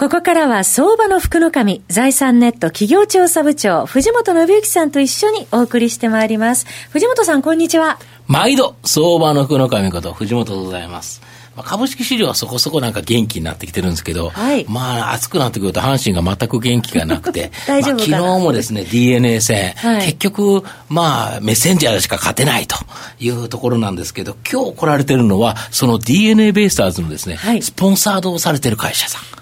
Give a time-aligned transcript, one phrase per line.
[0.00, 6.64] ここからは相場の福の神、財産ネット企業調査部長、藤本信之さんと一緒にお送りしてまいります。
[6.88, 7.98] 藤本さん、こんにちは。
[8.26, 11.20] 毎度、相場の福の神こと、藤本でございます。
[11.54, 22.74] まあ、株式市場はそこそこなんか元気になってきてるんですけど、はい、まあ、暑くなってくると阪神が全く元気がなくて、 大丈夫まあ、昨日もですね、DNA 戦、はい、結局、まあ、メッセンジャーでしか勝てないと
[23.18, 29.39] いうところなんですけど、今日来られてるのは、その DNA ベイスターズのですね、はい、スポンサードをされてる会社さん。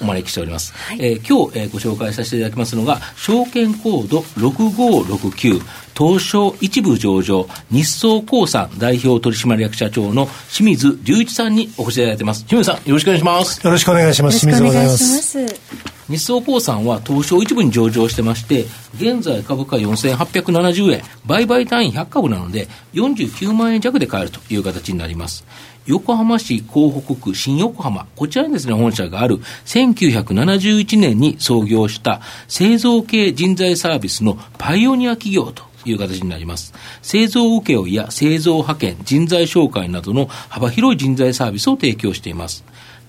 [0.00, 0.72] お招きしております。
[0.72, 5.60] はい、えー、今日、えー、ご紹介させていただきますのが、証券コード6569、
[5.96, 12.44] 東証一部上場、日総興産代表取締役社長の清水隆一さんにお越しいただいてます。
[12.46, 13.64] 清水さん、よろしくお願いします。
[13.64, 14.40] よろしくお願いします。
[14.40, 15.93] 清水でございます。
[16.08, 25.44] 日総興産は東証一部に上場してまして、現在株価4870円、売買単位100株なので、49万円弱で買えるという形になります。
[25.86, 36.72] 横浜市港北区新横浜、こちらにですね、本社がある1971年に創業した製造系人材サービスのパイオニア企業という形になります。
[37.02, 42.64] 製造請負や製造派遣、人材紹介などの幅広い人材サービスを提供しています。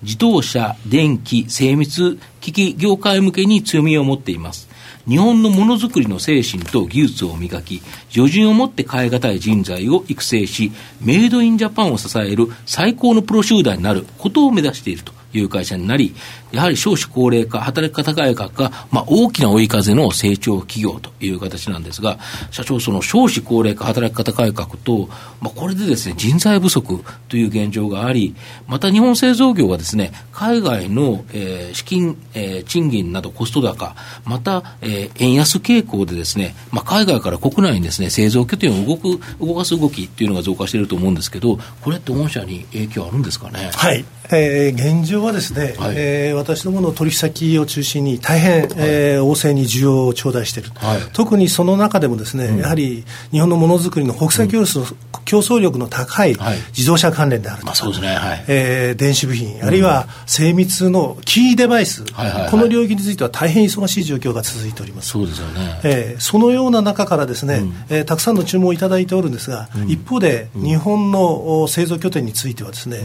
[0.06, 4.68] 自動車、電気、精密機器業界向けに強みを持っています。
[5.08, 7.82] 日本のものづくりの精神と技術を磨き、
[8.16, 16.14] 余人をもって変え難い人材を育成し、メイドインジャパンを支える最高のプロ集団になることを目指しているという会社になり、
[16.52, 22.18] やはり少子高齢化、働き方改革が、まあ、大きな追い風の成長企業という形なんですが、
[22.50, 25.08] 社長、その少子高齢化、働き方改革と、
[25.40, 28.34] まあ、これでですね、人材不足という現状があり、
[28.66, 43.70] また日本製造業はですね、海外の、えー、資金、えー、賃金などコスト高、また、えー、円安傾向でですね、まあ、海外から国内にですね、製造拠点を動く、動かす動きっていうのが増加していると思うんですけど、これって御社に影響あるんですかね？
[43.74, 44.04] はい。
[44.30, 54.86] えー、現状はですね、はい、えー、私どもの取引先を中心に大変、はい、えー、旺盛に需要を頂戴している、はい、特にその中でもですね、うん、やはり日本のものづくりの国際競争,、うん、
[55.24, 56.36] 競争力の高い
[56.76, 57.66] 自動車関連であると。
[57.66, 58.44] か、まあそうですねはい。
[58.48, 65.10] えー、電子部品、あるいは精密のキーデバイス、はいはいはい、この領域については大変忙しい状況が続いております。
[65.10, 72.98] そうですよね、えー、そのような中からですね、うん、えー、たくさんの注文をいただいておるんですが、うん、一方で日本の製造拠点についてはですね、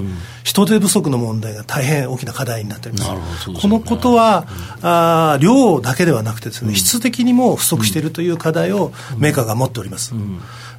[0.44, 3.06] 人手不足の問題が大変大きな課題になっておりま
[3.38, 3.52] す。
[3.52, 4.48] このことは、
[4.80, 10.14] うん、あ量だけではなくてですね、うん、質的にも不足しているという課題をメーカーが持っております。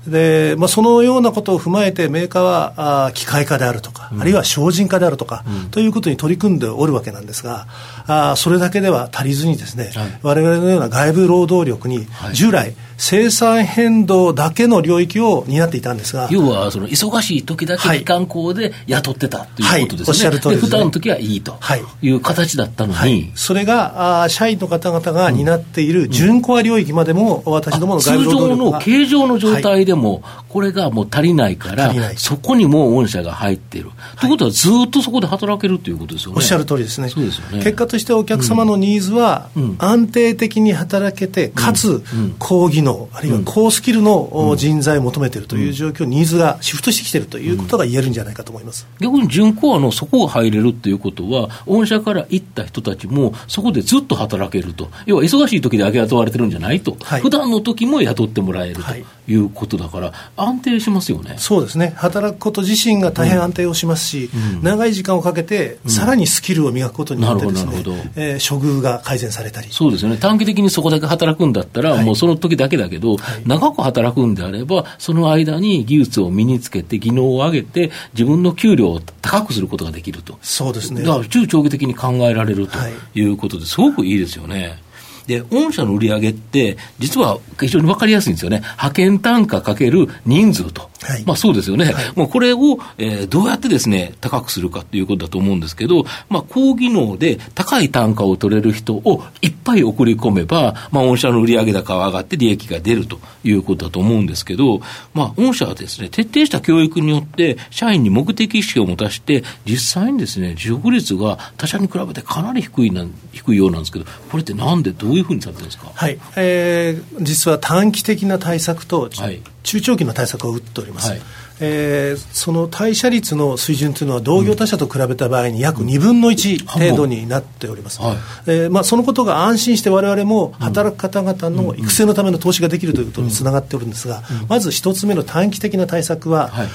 [0.07, 7.69] でまあ、そのようなことを踏まえて、メーカーはあ機械化であるとか、あるいは精進化であるとか、ということに取り組んでおるわけなんですが、
[8.09, 12.75] あそれだけでは足りずにですね、われわれのような外部労働力に従来、はい
[13.05, 21.59] 生産変動だけの領域を担っていたんですが要はその忙しい時だけ機関校で雇ってたということですね、はい、おっしゃる通りで、ね、負担の時はいいと
[22.01, 22.11] い。
[22.11, 36.37] う形だったのに、はい、それがあ社員の方々が担っている準コア領域までも、私どもの外部労働力が通常の形状の状態でも、これがもう足りないから、そこにも御社が入っている、ということは、ずっとそこで働けるということですよね。
[36.37, 37.09] おっしゃる通りですね。
[37.09, 37.65] そうですよね。
[37.65, 39.49] 結果としてお客様のニーズは、
[39.79, 42.03] 安定的に働けて、かつ、
[42.39, 48.87] 高技能、あるいは高スキルの人材を求めているという状況、ニーズがシフトしてきているということが言えるんじゃないかと思います。
[49.01, 58.83] 逆に準コアのそこが入れるということは、御社から行った人たちも、そこでずっと働けると、要は忙しい時で雇われてるんじゃないと、はい、普段の時も雇ってもらえると
[59.29, 59.35] い。
[59.35, 61.35] うことだから、安定しますよね。
[61.39, 67.73] そうですね、働くこと自身が大変安定をしますし、うん、長い時間をかけて、さらにスキルを磨くことによってですね、
[68.17, 69.69] えー、処遇が改善されたり。
[69.71, 80.39] そうですよね、短期的にそこだけ働くんだったら、はい、もうその時だけだけど、はい、長く働くんであれば、その間に技術を身につけて、技能を上げて、自分の給料を高くすることができると。
[80.43, 81.03] そうですね。
[81.03, 82.79] だから中長期的に考えられると
[83.15, 84.83] いうことですごくいいですよね。
[85.27, 88.59] で、御社の売り上げって、実は非常に分かりやすいんですよね。
[88.59, 90.92] 派遣単価かける人数と。
[91.03, 91.87] はい、まあそうですよね。
[91.87, 104.81] はい、もうこれを、えー、どうやってですね、高くするかということだと思うんですけど、まあ高技能で高い単価を取れる人をいっぱい送り込めば、まあ御社の売上高は上がって利益が出るということだと思うんですけど、
[105.15, 115.91] まあ御社はですね、徹底した教育によって、社員に目的意識を持たして、実際にですね、持続率が他社に比べてかなり低いな、低いようなんですけど、これってなんでどういうふうにされてるんですか？
[115.95, 121.11] はい、えー、実は短期的な対策と、はい中長期の対策を打っております。
[121.11, 121.21] はい。
[121.65, 128.17] えー、その退社率の水準というのは同業他社と比べた場合に約2分の1程度になっております、はい、
[128.47, 136.69] えー、まあ、そのことが安心してわれわれも働く方々の育成のための投資ができるということにつながっておるんですが、まず一つ目の短期的な対策は、はい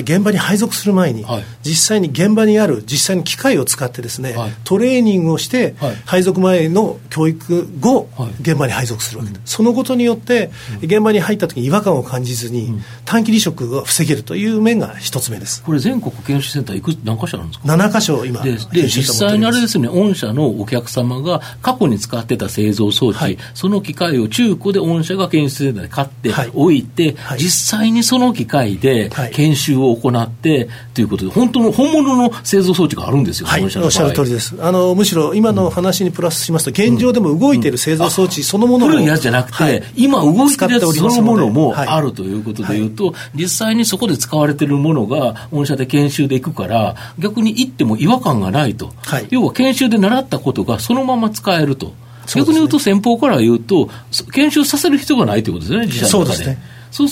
[0.00, 8.08] 現場に配属する前に、はい、実際に現場にある実際に機械を使ってですね、はい、トレーニングをして、はい、配属前の教育後、
[8.40, 10.50] 現場に配属するわけです、うん、そのことによって、
[10.82, 15.62] 現場に入った時に違和感を感じずに、うん、短期離職が防げるという面が一つ目です。
[15.62, 19.88] これ全国研修センターいく何箇所あるんですか？7箇所今でで実際にあれですね。
[19.88, 26.84] 御社のお客様が過去に使ってた製造装置、その機械を中古で御社が研修センターで買って置い。
[26.94, 34.54] て、実際にその機械で研修を行ってということで、本当の本物の製造装置があるんですよ、はい、おっしゃる通りです。
[34.60, 48.92] あのむしろ今の話にプラスしますと、現状でも動いている製造装置そのものも、古いやつじゃなくて、はい、今動いてるやつそのものもあるということでいうと、実際にそこで使われているものが、御社で研修でいくから、逆に行っても違和感がないと、
[49.30, 51.92] 要は研修で習ったことがそのまま使えると。
[52.26, 53.90] 逆に言うと、先方から言うと、
[54.32, 56.44] 研修させる必要がないということですね、自社の中で。
[56.44, 56.58] そうす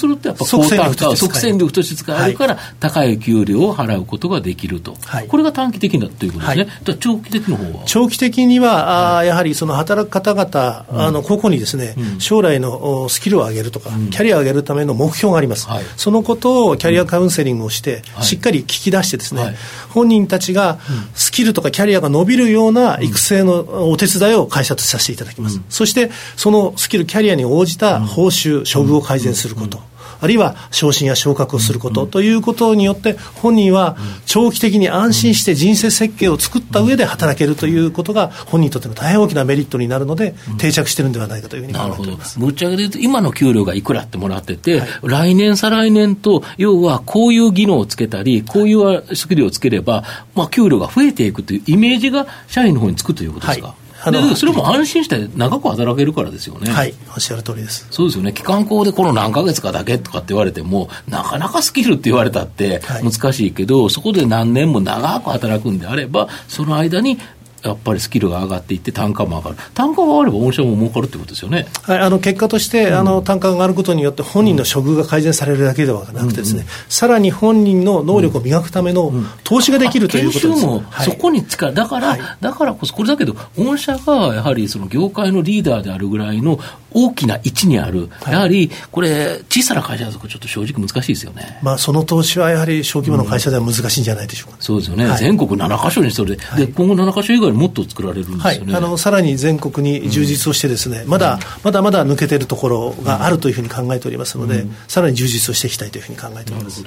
[0.06, 7.84] るとやっぱ高単価、即戦力として使えるから、高い給料を払うことができると、はい、これが短期的だということですね、はい、長期的の方は？
[7.86, 19.56] 長期的には、あやはりその働く方々、あの個々にですね、うん、将来のスキルを上げるとか、うん、キャリアを上げるための目標があります、はい、そのことをキャリアカウンセリングをして、しっかり聞き出してですね、
[19.88, 20.78] 本人たちが
[21.14, 29.91] スキルとかキャリアが伸びるような育成のお手伝いを会社とさせていただきます、そしてそのスキル、キャリアに応じた報酬、処遇を改善すること。
[30.20, 33.96] あるいは昇進や昇格をすること、ということによって、本人は
[34.26, 42.38] 長期的に安心して人生設計を作った上で働けるということが、本人にとっての大変大きなメリットになるので、定着してるんではないかというふうに考えております。
[42.38, 53.66] ぶっちゃけで言うと、今の給料がいくらってもらってて、はい、来年、再来年と、要はこういう技能をつけたり、こういうスキルをつければ、まあ、給料が増えていくというイメージが社員の方につくということですか？
[53.68, 56.72] はいでそれも安心して長く働けるからですよね。
[56.72, 57.86] はい、おっしゃる通りです。
[57.90, 58.32] そうですよね。
[58.32, 67.18] 期間校でこの何ヶ月かだけとかって言われても、なかなかスキルって言われたって難しいけど、はい、そこで何年も長く働くんであれば、その間に
[67.62, 76.66] やっぱりスキルが上がっていって、単価も上がる、単価が上がれば、御社も儲かるってことですよね、はい、あの結果として、うん、あの単価が上がることによって、本人の処遇が改善されるだけではなくてですね、うん。
[76.66, 79.12] うん、さらに本人の能力を磨くための
[79.44, 86.58] 投資ができる、ということです、もそこに使う、だから、はい、だからこそ、これだけど、御社がやはりその業界のリーダーであるぐらいの
[86.94, 106.82] 大きな位置にある、やはりこれ、小さな会社だと、ちょっと正直難しいですよね、まあ、その投資はやはり小規模の会社では難しいんじゃないでしょうか、うん、そうですよね、はい、全国7か所にそれで、で今後7か所以外にもっと作られるんですよね、はい、あのさらに全国に充実をしてですね、うん、まだまだまだ抜けてるところがあるというふうに考えておりますので、うん、さらに充実をしていきたいというふうに考えております。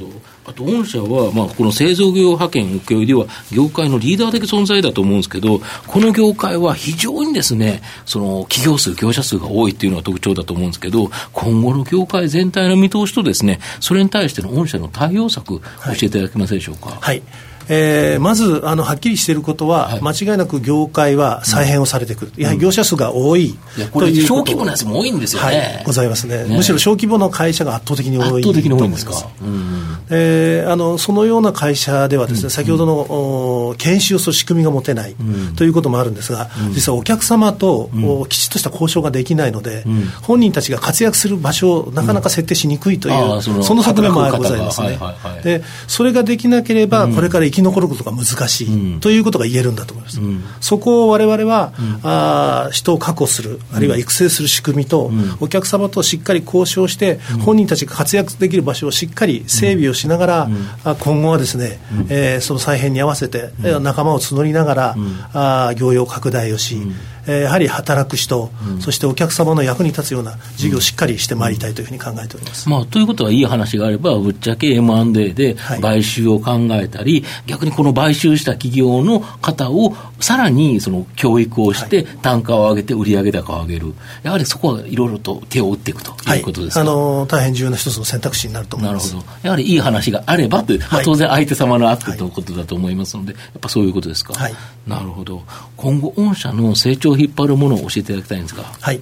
[0.45, 16.89] あと御社は、まあ、この製造業派遣請負では、業界のリーダー的存在だと思うんですけど、この業界は非常にですね、その企業数、業者数が多いっていうのが特徴だと思うんですけど、今後の業界全体の見通しとですね、それに対しての御社の対応策、教えていただけませんでしょうか？
[16.89, 17.23] はい、はい
[17.67, 35.15] えー、まずあのはっきりしていることは、はい、間違いなく業界は再編をされてくる、うん、やはり業者数が多い、うん、という小規模なやつも多いんですよね、はい、ございますね、ね、むしろ小規模の会社が圧倒的に多い圧倒的に多いんですか、うん、えー、あのそのような会社ではですね、先ほどの、うん、研修する仕組みが持てない、
[35.55, 37.89] ということもあるんですが、実はお客様と、
[38.29, 39.83] きちっとした交渉ができないので、
[40.21, 44.99] 本人たちが活躍する場所をなかなか設定しにくいという、その側面もございますね、
[45.43, 50.19] でそれができなければ、これから生き残ることが難難しい、ということが言えるんだと思います、
[50.59, 60.49] そこをわれわれは、あ人を確保する、あるいは育成する仕組みと、お客様としっかり交渉して、本人たちが活躍できる場所をしっかり整備をしながら、
[60.83, 64.95] あ今後はですね、えー、その再編に合わせて、仲間を募りながら、
[65.33, 66.77] あ業用拡大をし、
[67.27, 89.13] えー、やはり働く人、うん、そしてお客様の役に立つような事業をしっかりしてまいりたいというふうに考えております、まあ、ということは、いい話があれば、ぶっちゃけ M&A で買収を考えたり、はい、逆にこの買収した企業の方をさらにその教育をして、単価を上げて、売上高を上げる、やはりそこはいろいろと手を打っていくということですか、はい、あの大変重要な一つの選択肢になると思います。
[89.13, 90.77] なるほど、やはりいい話があればとい。
[90.77, 94.33] う、まあ、当然、相手様のあってということだと思いますので、やっぱそういうことですか？
[94.33, 94.53] はい、
[94.87, 95.43] なるほど。
[95.77, 98.63] 今後、御社の成長を引っ張るものを教えていただきたいんですが。
[98.63, 99.01] はい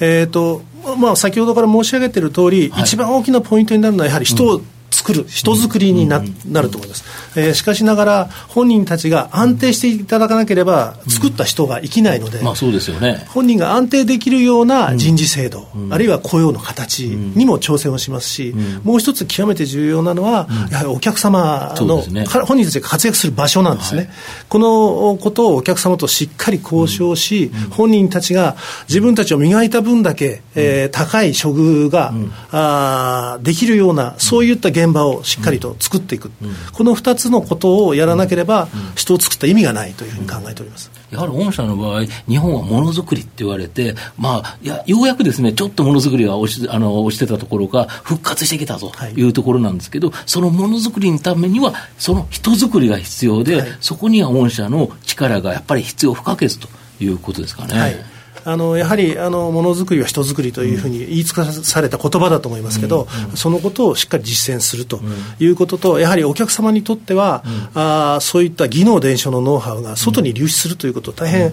[0.00, 0.62] えーと
[0.98, 4.60] まあ、先ほどから申し上げている通り、はい、一番大きなポイントになるのは、やはり人を
[4.94, 7.04] 作る、人作りにな,、なると思います、
[7.36, 24.10] えー、しかしながら、本人たちが安定していただかなければ、作った人が生きないので、まあそうですよね、本人が安定できるような人事制度、あるいは雇用の形にも挑戦をしますし、もう一つ極めて重要なのは、やはりお客様の、ね、本人たちが活躍する場所なんですね、はい、
[24.48, 28.56] このことをお客様としっかり交渉し、本人たちが
[28.88, 32.12] 自分たちを磨いた分だけ、えー、高い処遇が、
[32.52, 36.30] あできるような、そういった現場をしっかりと作っていく、
[36.72, 40.90] この2つのことをやらなければ、人を作った意味がないというふうに考えております。
[41.10, 49.24] やはり御社の場合、日本はものづくりって言われて、まあ、いやようやくですね、ちょっとものづくりが押しあの押してたところが復活してきたとい。
[49.24, 56.68] うところなんですけど、はい、そのものづくりのためには、その人づくりが必要で、はい、そこには御社の力がやっぱり必要不可欠と
[57.00, 57.78] いうことですかね。
[57.78, 58.13] はい
[58.44, 65.00] あのやはりあのものづくりは人づくりというふうに言い尽かされた言葉だと思いますけど、うん、そのことをしっかり実践すると
[65.38, 71.52] いうことと、やはりお客様にとっては、うん、あそういった技能伝承のノウハウが外に流出するということを大変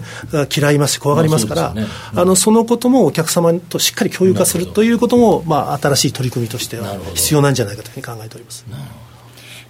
[0.54, 1.74] 嫌いますし、怖がりますから、
[2.14, 8.66] あのそのこともお客様としっかり共有化するということも、まあ、新しい取り組みとしては必要なんじゃないかというふうに考えております。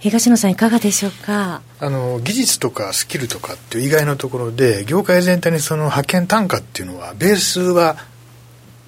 [0.03, 1.61] 東野さんいかがでしょうか？
[1.79, 7.95] あの技術とかスキルとかっていう以外のところで業界全体にその派遣単価っていうのはベースは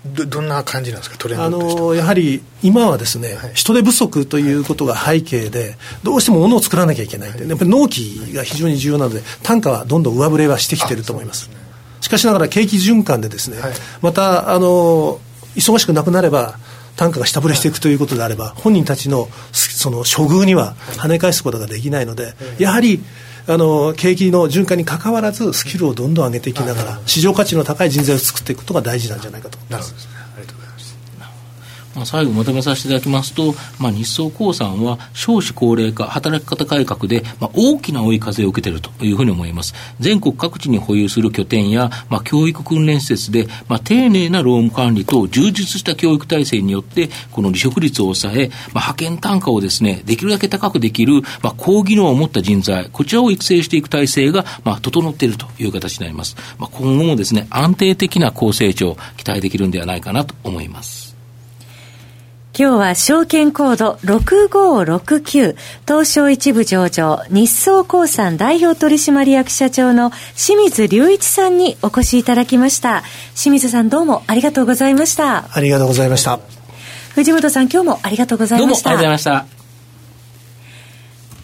[0.05, 1.17] どどんな感じなんですか？
[1.17, 11.55] トレンドあのやはり今はですね、はい、人手不足ということが背景でどうしても物を作らなきゃいけない、はい、やっぱり納期が非常に重要なので単価はどんどん上振れはしてきてると思います、ね、
[12.01, 15.21] しかしながら景気循環でですね、はい、またあの
[15.55, 16.59] 忙しくなくなれば
[16.95, 23.03] 単価が下振れしていくということであれば、本人たちのその処遇には跳ね返すことができないので、やはり
[23.47, 29.93] あの景気の循環にかかわらず、スキルをどんどん上げていきながら、市場価値の高い人材を作っていくことが大事なんじゃないかと思います。
[31.95, 39.73] まあ、最後まとめさせていただきますと、まあ、日総興産は少子高齢化、働き方改革で、まあ、大きな追い風を受けているというふうに思います。
[39.99, 56.35] 全国各地に保有する拠点や、まあ、教育訓練施設で、まあ、丁寧な労務管理と充実した教育体制によって、この離職率を抑え、まあ、派遣単価をですね、できるだけ高くできる、まあ、高技能を持った人材、こちらを育成していく体制が、まあ、整っているという形になります。
[56.57, 61.14] まあ、今後もですね、安定的な高成長、期待できるんではないかなと思います。
[62.57, 73.03] 今日は証券コード6569東証一部上場日総興産代表取締役社長の清水隆一さんにお越しいただきました。
[73.35, 75.53] 清水さんどうもありがとうございました。
[75.53, 76.39] ありがとうございました。
[77.15, 78.89] 藤本さん今日もありがとうございました。
[78.91, 79.65] どうもありがとうございました。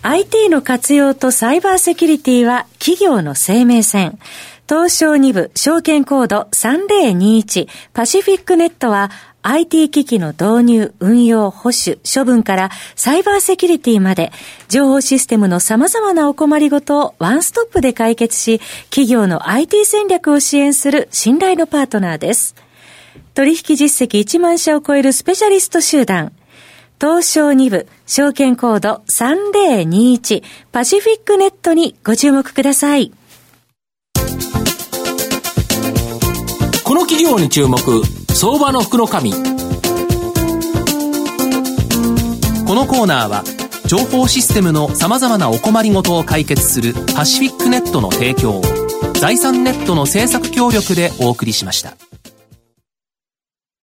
[0.04, 4.18] IT の活用とサイバーセキュリティは企業の生命線。
[4.70, 9.12] 東証2部証券コード3021パシフィックネットは
[9.44, 14.32] IT 機器の導入、運用、保守、処分からサイバーセキュリティまで、
[14.70, 22.56] 情報システムの様々なお困りごとをワンストップで解決し、企業の IT 戦略を支援する信頼のパートナーです。
[23.34, 26.34] 取引実績1万社を超えるスペシャリスト集団、
[27.00, 33.12] 東証2部、証券コード3021パシフィックネットにご注目ください。
[36.84, 37.78] この企業に注目
[38.42, 39.14] 相場の福のこ
[42.74, 43.44] のコーナーは
[43.86, 48.62] 情報システムのさまざまなお困りごとを解決するパシフィックネットの提供を
[49.20, 52.11] 財産ネットの政策協力でお送りしました。